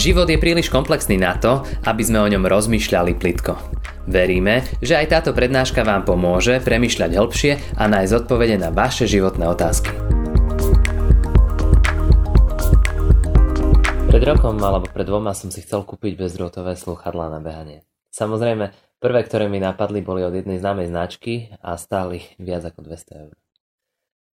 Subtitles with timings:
[0.00, 3.52] Život je príliš komplexný na to, aby sme o ňom rozmýšľali plitko.
[4.08, 9.44] Veríme, že aj táto prednáška vám pomôže premyšľať hĺbšie a nájsť odpovede na vaše životné
[9.44, 9.92] otázky.
[14.08, 17.84] Pred rokom alebo pred dvoma som si chcel kúpiť bezdrôtové slúchadlá na behanie.
[18.08, 18.72] Samozrejme,
[19.04, 23.36] prvé, ktoré mi napadli, boli od jednej známej značky a stáli viac ako 200 eur.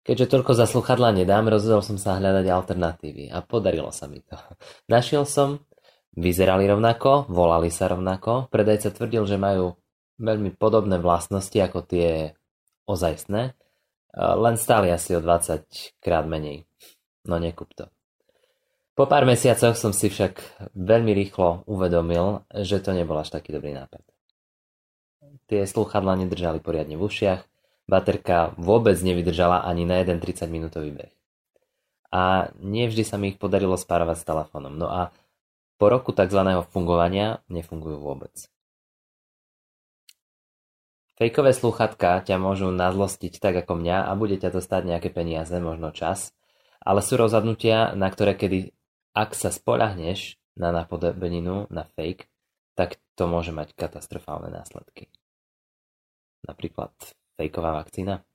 [0.07, 4.39] Keďže toľko za sluchadla nedám, rozhodol som sa hľadať alternatívy a podarilo sa mi to.
[4.93, 5.59] Našiel som,
[6.15, 9.75] vyzerali rovnako, volali sa rovnako, predajca tvrdil, že majú
[10.17, 12.33] veľmi podobné vlastnosti ako tie
[12.87, 13.53] ozajstné,
[14.17, 16.65] len stáli asi o 20 krát menej.
[17.27, 17.91] No nekup to.
[18.97, 20.41] Po pár mesiacoch som si však
[20.73, 24.01] veľmi rýchlo uvedomil, že to nebol až taký dobrý nápad.
[25.45, 27.41] Tie sluchadla nedržali poriadne v ušiach,
[27.87, 31.13] Baterka vôbec nevydržala ani na jeden 30-minútový beh.
[32.11, 34.75] A nie vždy sa mi ich podarilo spárovať s telefónom.
[34.75, 35.15] No a
[35.79, 36.41] po roku tzv.
[36.67, 38.51] fungovania nefungujú vôbec.
[41.17, 45.53] Fejkové slúchatka ťa môžu nazlostiť tak ako mňa a bude ťa to stať nejaké peniaze,
[45.57, 46.29] možno čas,
[46.77, 48.69] ale sú rozhodnutia, na ktoré kedy,
[49.17, 52.29] ak sa spolahneš na napodobeninu, na fake,
[52.77, 55.09] tak to môže mať katastrofálne následky.
[56.45, 56.93] Napríklad
[57.37, 58.25] fejková vakcína?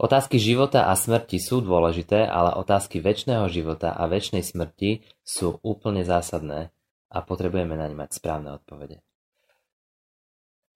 [0.00, 6.02] Otázky života a smrti sú dôležité, ale otázky väčšného života a väčšnej smrti sú úplne
[6.02, 6.72] zásadné
[7.12, 9.04] a potrebujeme na ne mať správne odpovede.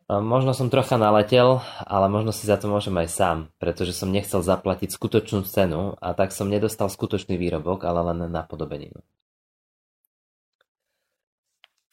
[0.04, 4.44] Možno som trocha naletel, ale možno si za to môžem aj sám, pretože som nechcel
[4.44, 9.00] zaplatiť skutočnú cenu a tak som nedostal skutočný výrobok, ale len napodobeninu.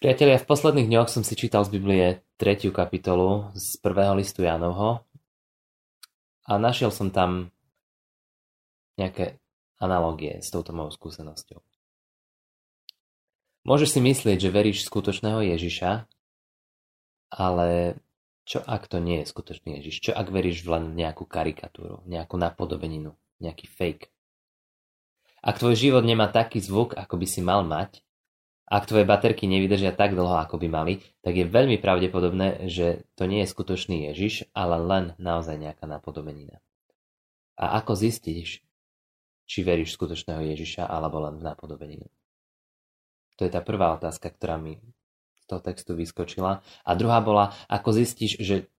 [0.02, 5.06] Priatelia, v posledných dňoch som si čítal z Biblie tretiu kapitolu z prvého listu Jánovho
[6.42, 7.54] a našiel som tam
[8.98, 9.38] nejaké
[9.78, 11.62] analogie s touto mojou skúsenosťou.
[13.62, 16.10] Môžeš si myslieť, že veríš skutočného Ježiša,
[17.38, 18.02] ale
[18.42, 20.10] čo ak to nie je skutočný Ježiš?
[20.10, 24.10] Čo ak veríš len nejakú karikatúru, nejakú napodobeninu, nejaký fake?
[25.46, 28.02] Ak tvoj život nemá taký zvuk, ako by si mal mať,
[28.72, 33.28] ak tvoje baterky nevydržia tak dlho, ako by mali, tak je veľmi pravdepodobné, že to
[33.28, 36.64] nie je skutočný Ježiš, ale len naozaj nejaká napodobenina.
[37.60, 38.64] A ako zistíš,
[39.44, 42.08] či veríš skutočného Ježiša alebo len v napodobeninu?
[43.36, 44.80] To je tá prvá otázka, ktorá mi
[45.44, 46.64] z toho textu vyskočila.
[46.88, 48.72] A druhá bola, ako zistíš, že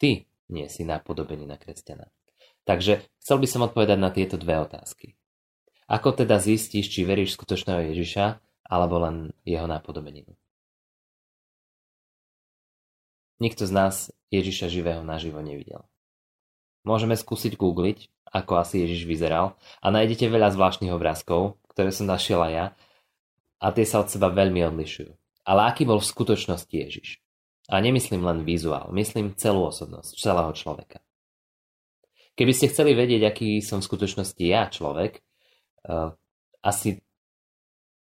[0.00, 2.08] ty nie si napodobenina kresťana.
[2.64, 5.12] Takže chcel by som odpovedať na tieto dve otázky.
[5.84, 10.32] Ako teda zistíš, či veríš skutočného Ježiša alebo len jeho nápodobeninu.
[13.42, 13.94] Nikto z nás
[14.32, 15.84] Ježiša živého naživo nevidel.
[16.84, 22.40] Môžeme skúsiť googliť, ako asi Ježiš vyzeral a nájdete veľa zvláštnych obrázkov, ktoré som našiel
[22.44, 22.66] aj ja
[23.62, 25.12] a tie sa od seba veľmi odlišujú.
[25.44, 27.20] Ale aký bol v skutočnosti Ježiš?
[27.68, 31.00] A nemyslím len vizuál, myslím celú osobnosť, celého človeka.
[32.36, 35.22] Keby ste chceli vedieť, aký som v skutočnosti ja človek,
[35.88, 36.12] uh,
[36.60, 37.03] asi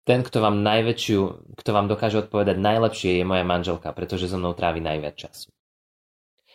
[0.02, 1.20] ten, kto vám najväčšiu,
[1.54, 5.54] kto vám dokáže odpovedať najlepšie je moja manželka, pretože so mnou trávi najviac času.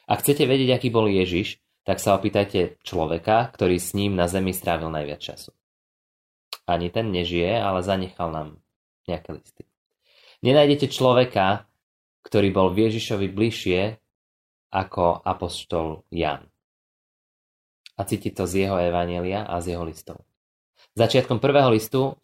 [0.08, 4.52] Ak chcete vedieť, aký bol Ježiš, tak sa opýtajte človeka, ktorý s ním na zemi
[4.52, 5.56] strávil najviac času.
[6.68, 8.59] Ani ten nežije, ale zanechal nám
[9.08, 9.64] nejaké listy.
[10.44, 11.64] Nenájdete človeka,
[12.28, 13.79] ktorý bol v Ježišovi bližšie
[14.75, 16.44] ako apoštol Jan.
[17.96, 20.28] A cíti to z jeho evanelia a z jeho listov.
[21.00, 22.19] Začiatkom prvého listu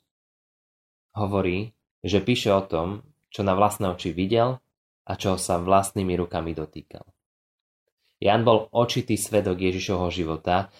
[1.13, 4.57] Hovorí, že píše o tom, čo na vlastné oči videl
[5.05, 7.05] a čoho sa vlastnými rukami dotýkal.
[8.17, 10.73] Jan bol očitý svedok Ježišovho života,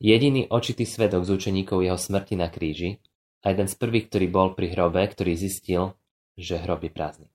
[0.00, 3.02] jediný očitý svedok z učeníkov jeho smrti na kríži
[3.44, 5.98] a jeden z prvých, ktorý bol pri hrobe, ktorý zistil,
[6.38, 7.28] že hrob je prázdny.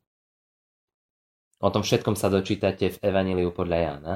[1.61, 4.13] O tom všetkom sa dočítate v Evaníliu podľa Jána.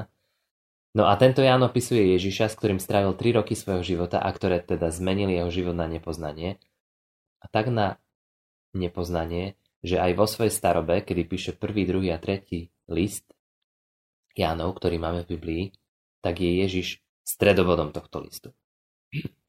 [0.96, 4.58] No a tento Ján opisuje Ježiša, s ktorým strávil 3 roky svojho života a ktoré
[4.58, 6.58] teda zmenili jeho život na nepoznanie
[7.40, 7.99] a tak na
[8.76, 13.26] nepoznanie, že aj vo svojej starobe, kedy píše prvý, druhý a tretí list
[14.36, 15.64] Jánov, ktorý máme v Biblii,
[16.20, 18.48] tak je Ježiš stredobodom tohto listu.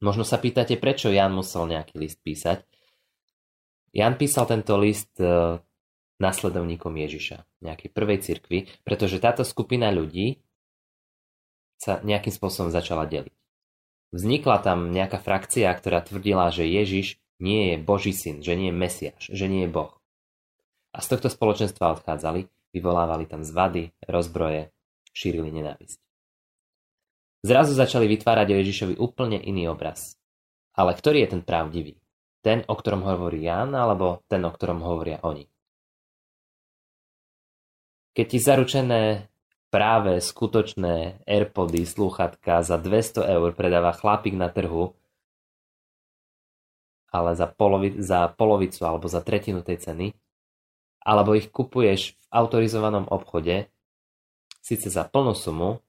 [0.02, 2.66] Možno sa pýtate, prečo Ján musel nejaký list písať.
[3.94, 5.60] Ján písal tento list e,
[6.18, 10.42] nasledovníkom Ježiša, nejakej prvej cirkvi, pretože táto skupina ľudí
[11.78, 13.36] sa nejakým spôsobom začala deliť.
[14.12, 18.78] Vznikla tam nejaká frakcia, ktorá tvrdila, že Ježiš nie je Boží syn, že nie je
[18.78, 19.98] Mesiáš, že nie je Boh.
[20.94, 24.70] A z tohto spoločenstva odchádzali, vyvolávali tam zvady, rozbroje,
[25.10, 25.98] šírili nenávisť.
[27.42, 30.14] Zrazu začali vytvárať o Ježišovi úplne iný obraz.
[30.78, 31.98] Ale ktorý je ten pravdivý?
[32.38, 35.50] Ten, o ktorom hovorí Jan, alebo ten, o ktorom hovoria oni?
[38.14, 39.02] Keď ti zaručené
[39.72, 44.92] práve skutočné Airpody, slúchatka za 200 eur predáva chlapík na trhu,
[47.12, 50.06] ale za, polovi, za polovicu alebo za tretinu tej ceny,
[51.04, 53.68] alebo ich kupuješ v autorizovanom obchode,
[54.64, 55.84] síce za plnú sumu,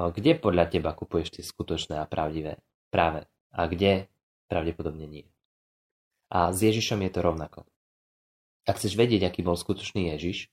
[0.00, 2.58] kde podľa teba kupuješ tie skutočné a pravdivé
[2.90, 4.10] práve a kde
[4.50, 5.24] pravdepodobne nie.
[6.32, 7.60] A s Ježišom je to rovnako.
[8.64, 10.48] Ak chceš vedieť, aký bol skutočný Ježiš,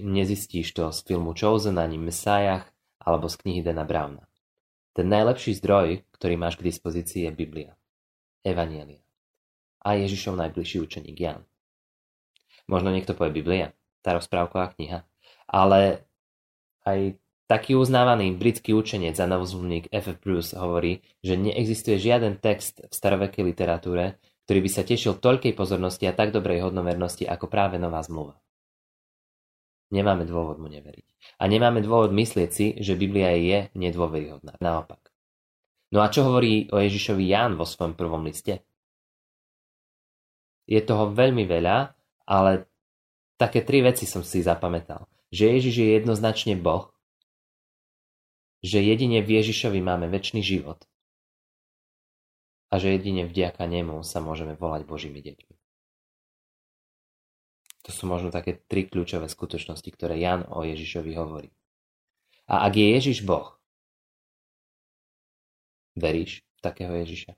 [0.00, 2.64] nezistíš to z filmu Chosen ani Messiah
[3.00, 4.24] alebo z knihy Dana Browna.
[4.92, 7.72] Ten najlepší zdroj, ktorý máš k dispozícii, je Biblia,
[8.44, 9.00] Evanielia
[9.82, 11.42] a Ježišov najbližší učeník Jan.
[12.70, 13.74] Možno niekto povie Biblia,
[14.06, 15.02] tá rozprávková kniha,
[15.50, 16.06] ale
[16.86, 17.18] aj
[17.50, 20.14] taký uznávaný britský učenec a novozmluvník F.
[20.14, 20.18] F.
[20.22, 26.06] Bruce hovorí, že neexistuje žiaden text v starovekej literatúre, ktorý by sa tešil toľkej pozornosti
[26.06, 28.38] a tak dobrej hodnovernosti ako práve Nová zmluva.
[29.92, 31.36] Nemáme dôvod mu neveriť.
[31.36, 34.56] A nemáme dôvod myslieť si, že Biblia je nedôveryhodná.
[34.56, 35.12] Naopak.
[35.92, 38.64] No a čo hovorí o Ježišovi Ján vo svojom prvom liste?
[40.64, 41.92] Je toho veľmi veľa,
[42.24, 42.64] ale
[43.36, 45.04] také tri veci som si zapamätal.
[45.28, 46.88] Že Ježiš je jednoznačne Boh,
[48.64, 50.80] že jedine v Ježišovi máme väčší život
[52.72, 55.51] a že jedine vďaka nemu sa môžeme volať Božími deťmi.
[57.82, 61.50] To sú možno také tri kľúčové skutočnosti, ktoré Jan o Ježišovi hovorí.
[62.46, 63.58] A ak je Ježiš Boh,
[65.98, 67.34] veríš v takého Ježiša?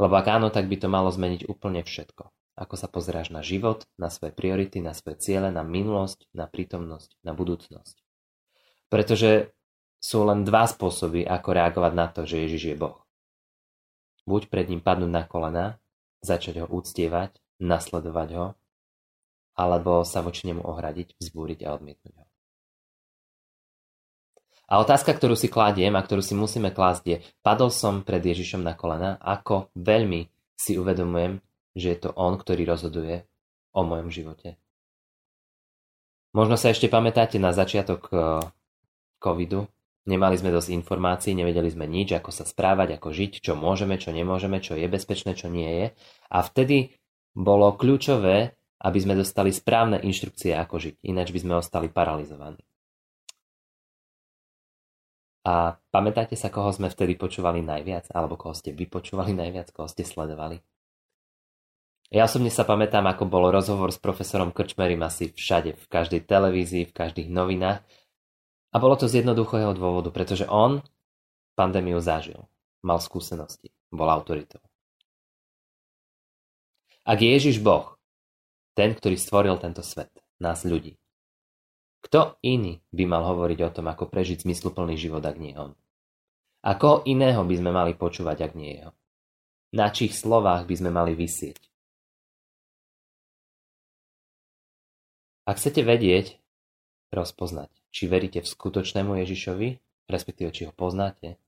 [0.00, 2.32] Lebo ak áno, tak by to malo zmeniť úplne všetko.
[2.60, 7.20] Ako sa pozeráš na život, na svoje priority, na svoje ciele, na minulosť, na prítomnosť,
[7.24, 7.96] na budúcnosť.
[8.92, 9.52] Pretože
[10.00, 13.04] sú len dva spôsoby, ako reagovať na to, že Ježiš je Boh.
[14.24, 15.66] Buď pred ním padnúť na kolena,
[16.20, 18.46] začať ho úctievať, nasledovať ho,
[19.54, 22.24] alebo sa voči nemu ohradiť, vzbúriť a odmietnúť ho.
[24.70, 28.62] A otázka, ktorú si kladiem a ktorú si musíme klásť je, padol som pred Ježišom
[28.62, 31.42] na kolena, ako veľmi si uvedomujem,
[31.74, 33.26] že je to On, ktorý rozhoduje
[33.74, 34.54] o mojom živote.
[36.30, 38.20] Možno sa ešte pamätáte na začiatok eh,
[39.18, 39.66] covidu.
[40.06, 44.14] Nemali sme dosť informácií, nevedeli sme nič, ako sa správať, ako žiť, čo môžeme, čo
[44.14, 45.86] nemôžeme, čo je bezpečné, čo nie je.
[46.32, 46.94] A vtedy
[47.34, 52.60] bolo kľúčové aby sme dostali správne inštrukcie, ako žiť, ináč by sme ostali paralizovaní.
[55.44, 60.04] A pamätáte sa, koho sme vtedy počúvali najviac, alebo koho ste vypočúvali najviac, koho ste
[60.04, 60.60] sledovali?
[62.10, 66.90] Ja osobne sa pamätám, ako bol rozhovor s profesorom Krčmerim asi všade, v každej televízii,
[66.90, 67.80] v každých novinách.
[68.74, 70.82] A bolo to z jednoduchého dôvodu, pretože on
[71.54, 72.48] pandémiu zažil,
[72.82, 74.60] mal skúsenosti, bol autoritou.
[77.06, 77.99] Ak je Ježiš Boh,
[78.74, 81.00] ten, ktorý stvoril tento svet, nás ľudí.
[82.00, 85.76] Kto iný by mal hovoriť o tom, ako prežiť zmysluplný život, ak nie on?
[86.64, 88.92] A koho iného by sme mali počúvať, ak nie jeho?
[89.76, 91.60] Na čích slovách by sme mali vysieť?
[95.48, 96.40] Ak chcete vedieť,
[97.10, 99.68] rozpoznať, či veríte v skutočnému Ježišovi,
[100.06, 101.40] respektíve či ho poznáte,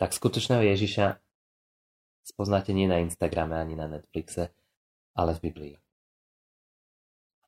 [0.00, 1.20] tak skutočného Ježiša
[2.26, 4.54] spoznáte nie na Instagrame ani na Netflixe,
[5.16, 5.74] ale v Biblii.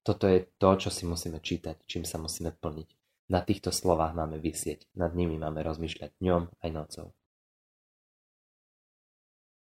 [0.04, 2.88] Toto je to, čo si musíme čítať, čím sa musíme plniť.
[3.32, 7.16] Na týchto slovách máme vysieť, nad nimi máme rozmýšľať dňom aj nocou.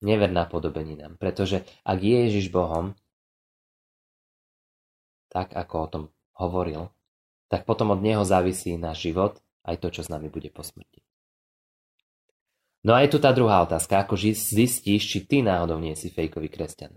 [0.01, 2.97] Never napodobeninám, pretože ak je Ježiš Bohom,
[5.29, 6.05] tak ako o tom
[6.41, 6.89] hovoril,
[7.53, 9.37] tak potom od Neho závisí náš život,
[9.69, 11.05] aj to, čo s nami bude po smrti.
[12.81, 16.49] No a je tu tá druhá otázka, ako zistíš, či ty náhodou nie si fejkový
[16.49, 16.97] kresťan.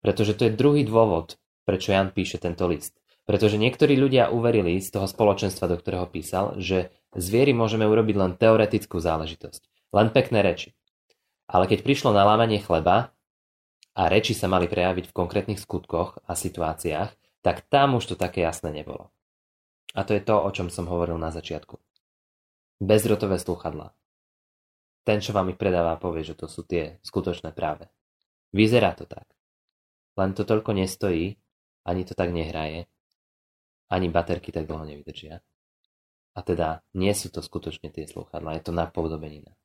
[0.00, 1.36] Pretože to je druhý dôvod,
[1.68, 2.96] prečo Jan píše tento list.
[3.28, 8.16] Pretože niektorí ľudia uverili z toho spoločenstva, do ktorého písal, že z viery môžeme urobiť
[8.16, 9.92] len teoretickú záležitosť.
[9.94, 10.74] Len pekné reči.
[11.50, 13.14] Ale keď prišlo na lámanie chleba
[13.94, 17.10] a reči sa mali prejaviť v konkrétnych skutkoch a situáciách,
[17.42, 19.10] tak tam už to také jasné nebolo.
[19.94, 21.78] A to je to, o čom som hovoril na začiatku.
[22.78, 23.92] Bezrotové sluchadla.
[25.02, 27.90] Ten, čo vám ich predáva, povie, že to sú tie skutočné práve.
[28.54, 29.26] Vyzerá to tak.
[30.20, 31.40] Len to toľko nestojí,
[31.88, 32.84] ani to tak nehraje,
[33.88, 35.40] ani baterky tak dlho nevydržia.
[36.36, 39.56] A teda nie sú to skutočne tie slúchadlá, je to napodobenina.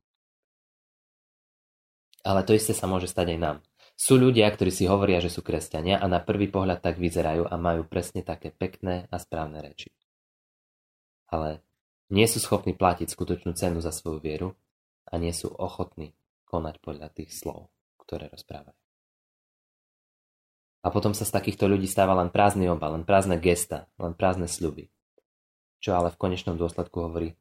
[2.24, 3.58] Ale to isté sa môže stať aj nám.
[4.00, 7.56] Sú ľudia, ktorí si hovoria, že sú kresťania a na prvý pohľad tak vyzerajú a
[7.60, 9.92] majú presne také pekné a správne reči.
[11.30, 11.62] Ale
[12.10, 14.50] nie sú schopní platiť skutočnú cenu za svoju vieru
[15.06, 16.16] a nie sú ochotní
[16.48, 17.70] konať podľa tých slov,
[18.00, 18.85] ktoré rozprávajú.
[20.86, 24.46] A potom sa z takýchto ľudí stáva len prázdny obal, len prázdne gesta, len prázdne
[24.46, 24.94] sľuby.
[25.82, 27.34] Čo ale v konečnom dôsledku hovorí,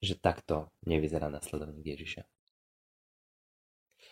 [0.00, 2.24] že takto nevyzerá nasledovník Ježiša.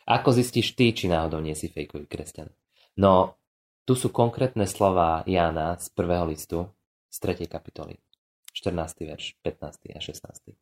[0.06, 2.52] Ako zistíš ty, či náhodou nie si fejkový kresťan?
[3.00, 3.40] No,
[3.88, 6.68] tu sú konkrétne slova Jána z prvého listu,
[7.08, 7.48] z 3.
[7.48, 7.96] kapitoly,
[8.52, 9.08] 14.
[9.08, 9.96] verš, 15.
[9.96, 10.52] a 16.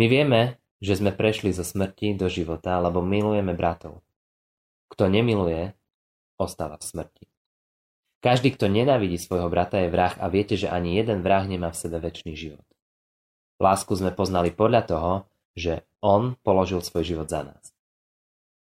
[0.00, 4.00] My vieme, že sme prešli zo smrti do života, lebo milujeme bratov.
[4.90, 5.72] Kto nemiluje,
[6.36, 7.24] ostáva v smrti.
[8.20, 11.80] Každý, kto nenávidí svojho brata, je vrah a viete, že ani jeden vrah nemá v
[11.80, 12.66] sebe väčší život.
[13.56, 15.12] Lásku sme poznali podľa toho,
[15.56, 17.72] že on položil svoj život za nás.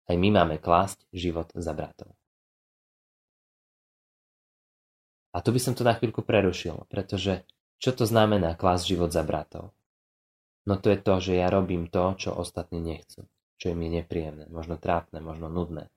[0.09, 2.13] Aj my máme klásť život za bratov.
[5.29, 7.45] A tu by som to na chvíľku prerušil, pretože
[7.77, 9.77] čo to znamená klásť život za bratov?
[10.65, 13.29] No to je to, že ja robím to, čo ostatní nechcú,
[13.61, 15.93] čo im je nepríjemné, možno trápne, možno nudné.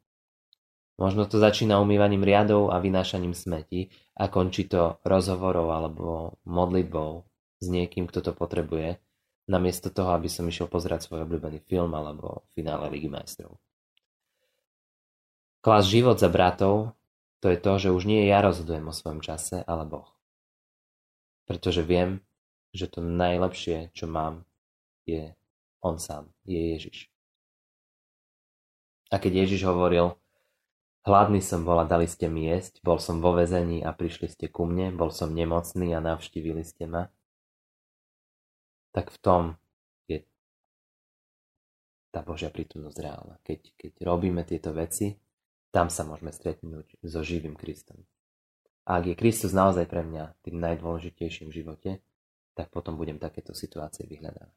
[1.03, 7.27] Možno to začína umývaním riadov a vynášaním smetí a končí to rozhovorov alebo modlitbou
[7.59, 9.03] s niekým, kto to potrebuje,
[9.51, 13.59] namiesto toho, aby som išiel pozerať svoj obľúbený film alebo finále Ligy majstrov.
[15.59, 16.95] Klas život za bratov,
[17.43, 20.07] to je to, že už nie ja rozhodujem o svojom čase, ale Boh.
[21.51, 22.23] Pretože viem,
[22.71, 24.47] že to najlepšie, čo mám,
[25.03, 25.35] je
[25.83, 27.11] On sám, je Ježiš.
[29.11, 30.15] A keď Ježiš hovoril,
[31.03, 34.47] Hladný som bol a dali ste mi jesť, bol som vo vezení a prišli ste
[34.47, 37.11] ku mne, bol som nemocný a navštívili ste ma.
[38.95, 39.43] Tak v tom
[40.07, 40.23] je
[42.15, 43.35] tá Božia prítomnosť reálna.
[43.43, 45.19] Keď, keď robíme tieto veci,
[45.75, 48.07] tam sa môžeme stretnúť so živým Kristom.
[48.87, 51.91] Ak je Kristus naozaj pre mňa tým najdôležitejším v živote,
[52.55, 54.55] tak potom budem takéto situácie vyhľadávať.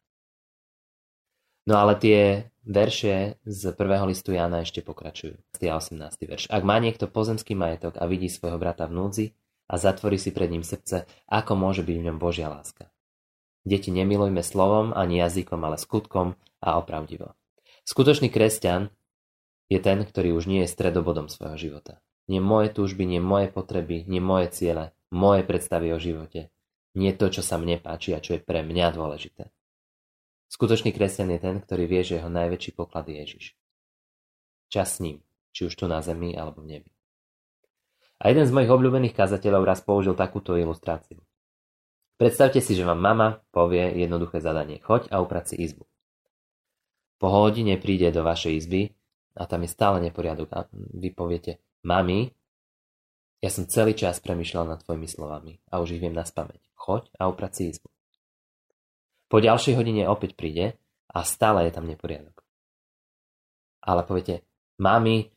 [1.66, 5.38] No ale tie verše z prvého listu Jána ešte pokračujú.
[5.58, 5.98] 18.
[6.26, 6.44] verš.
[6.54, 9.26] Ak má niekto pozemský majetok a vidí svojho brata v núdzi
[9.66, 12.94] a zatvorí si pred ním srdce, ako môže byť v ňom Božia láska.
[13.66, 17.34] Deti, nemilujme slovom ani jazykom, ale skutkom a opravdivo.
[17.82, 18.94] Skutočný kresťan
[19.66, 21.98] je ten, ktorý už nie je stredobodom svojho života.
[22.30, 26.54] Nie moje túžby, nie moje potreby, nie moje ciele, moje predstavy o živote.
[26.94, 29.50] Nie to, čo sa mne páči a čo je pre mňa dôležité.
[30.56, 33.46] Skutočný kresťan je ten, ktorý vie, že jeho najväčší poklad je Ježiš.
[34.72, 35.20] Čas s ním,
[35.52, 36.92] či už tu na zemi alebo v nebi.
[38.24, 41.20] A jeden z mojich obľúbených kazateľov raz použil takúto ilustráciu.
[42.16, 44.80] Predstavte si, že vám mama povie jednoduché zadanie.
[44.80, 45.84] Choď a uprac si izbu.
[47.20, 48.96] Po hodine príde do vašej izby
[49.36, 52.32] a tam je stále neporiadok a vy poviete, mami,
[53.44, 56.64] ja som celý čas premyšľal nad tvojimi slovami a už ich viem na spameť.
[56.80, 57.92] Choď a uprac si izbu.
[59.36, 60.80] Po ďalšej hodine opäť príde
[61.12, 62.40] a stále je tam neporiadok.
[63.84, 64.48] Ale poviete,
[64.80, 65.28] mami,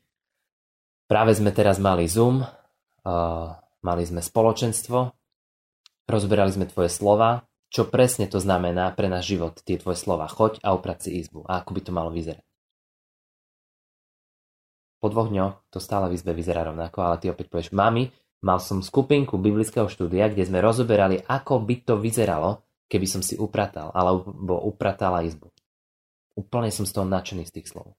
[1.03, 5.11] práve sme teraz mali Zoom, uh, mali sme spoločenstvo,
[6.07, 10.31] rozberali sme tvoje slova, čo presne to znamená pre náš život, tie tvoje slova.
[10.31, 11.43] Choď a uprac si izbu.
[11.43, 12.47] A ako by to malo vyzerať.
[15.03, 18.15] Po dvoch dňoch to stále v izbe vyzerá rovnako, ale ty opäť povieš, mami,
[18.47, 23.37] mal som skupinku biblického štúdia, kde sme rozoberali, ako by to vyzeralo, keby som si
[23.37, 25.53] upratal, alebo upratala izbu.
[26.35, 27.93] Úplne som z toho nadšený z tých slov.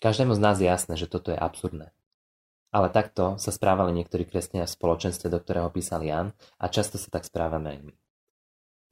[0.00, 1.92] Každému z nás je jasné, že toto je absurdné.
[2.70, 7.10] Ale takto sa správali niektorí kresťania v spoločenstve, do ktorého písal Jan a často sa
[7.10, 7.94] tak správame aj my.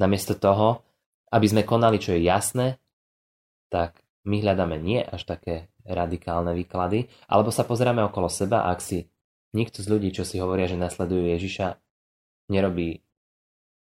[0.02, 0.82] Namiesto toho,
[1.30, 2.82] aby sme konali, čo je jasné,
[3.70, 9.08] tak my hľadáme nie až také radikálne výklady, alebo sa pozeráme okolo seba ak si
[9.56, 11.80] nikto z ľudí, čo si hovoria, že nasledujú Ježiša,
[12.52, 13.00] nerobí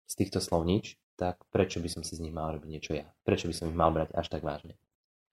[0.07, 3.07] z týchto slov nič, tak prečo by som si z nich mal robiť niečo ja?
[3.23, 4.75] Prečo by som ich mal brať až tak vážne?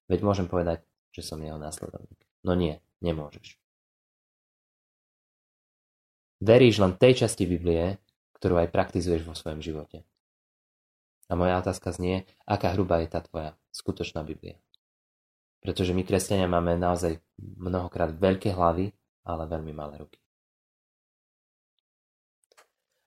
[0.09, 2.19] Veď môžem povedať, že som jeho následovník.
[2.45, 3.57] No nie, nemôžeš.
[6.39, 7.99] Veríš len tej časti Biblie,
[8.39, 10.07] ktorú aj praktizuješ vo svojom živote.
[11.29, 14.57] A moja otázka znie, aká hrubá je tá tvoja skutočná Biblia.
[15.59, 18.95] Pretože my, kresťania, máme naozaj mnohokrát veľké hlavy,
[19.27, 20.17] ale veľmi malé ruky.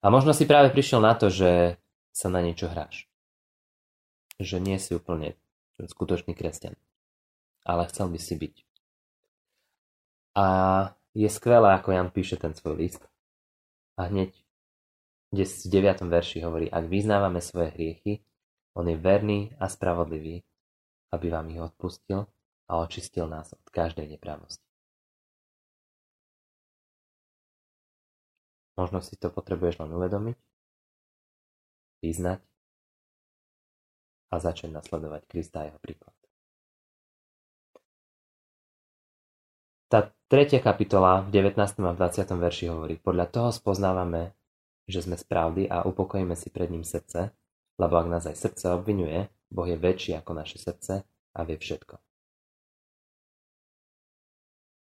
[0.02, 1.78] A možno si práve prišiel na to, že
[2.10, 3.06] sa na niečo hráš.
[4.42, 5.38] Že nie si úplne
[5.78, 6.74] skutočný kresťan.
[7.62, 8.54] Ale chcel by si byť.
[10.34, 10.46] A
[11.14, 13.02] je skvelé, ako Jan píše ten svoj list.
[13.94, 14.34] A hneď
[15.32, 16.12] kde v 9.
[16.12, 18.20] verši hovorí, ak vyznávame svoje hriechy,
[18.76, 20.44] on je verný a spravodlivý,
[21.08, 22.28] aby vám ich odpustil
[22.68, 24.71] a očistil nás od každej nepravosti.
[28.76, 30.36] Možno si to potrebuješ len uvedomiť,
[32.00, 32.40] vyznať
[34.32, 36.16] a začať nasledovať Krista a jeho príklad.
[39.92, 41.60] Tá tretia kapitola v 19.
[41.60, 42.24] a 20.
[42.24, 44.32] verši hovorí, podľa toho spoznávame,
[44.88, 45.28] že sme z
[45.68, 47.28] a upokojíme si pred ním srdce,
[47.76, 51.04] lebo ak nás aj srdce obvinuje, Boh je väčší ako naše srdce
[51.36, 52.00] a vie všetko.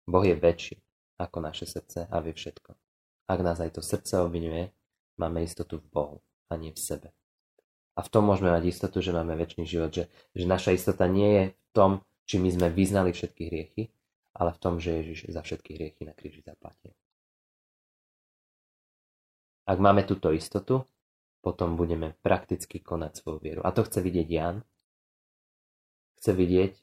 [0.10, 0.77] Boh je väčší
[1.17, 2.88] ako naše srdce a vie všetko.
[3.30, 4.74] Ak nás aj to srdce obvinuje,
[5.22, 6.18] máme istotu v Bohu
[6.50, 7.14] a nie v sebe.
[7.94, 11.30] A v tom môžeme mať istotu, že máme väčší život, že, že naša istota nie
[11.30, 11.92] je v tom,
[12.26, 13.84] či my sme vyznali všetky hriechy,
[14.34, 16.96] ale v tom, že Ježiš za všetky hriechy na kríži zaplatil.
[19.70, 20.90] Ak máme túto istotu,
[21.46, 23.62] potom budeme prakticky konať svoju vieru.
[23.62, 24.58] A to chce vidieť Jan,
[26.18, 26.74] chce vidieť,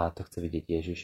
[0.00, 1.00] a to chce vidieť Ježiš,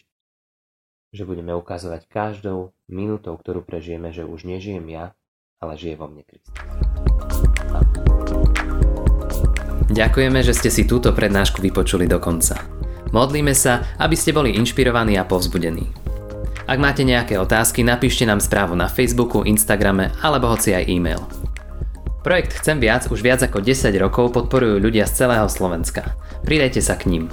[1.12, 5.16] že budeme ukazovať každou minútou, ktorú prežijeme, že už nežijem ja,
[5.58, 6.54] ale žije vo mne Kristus.
[9.88, 12.60] Ďakujeme, že ste si túto prednášku vypočuli do konca.
[13.08, 15.88] Modlíme sa, aby ste boli inšpirovaní a povzbudení.
[16.68, 21.24] Ak máte nejaké otázky, napíšte nám správu na Facebooku, Instagrame alebo hoci aj e-mail.
[22.20, 26.12] Projekt Chcem viac už viac ako 10 rokov podporujú ľudia z celého Slovenska.
[26.44, 27.32] Pridajte sa k ním.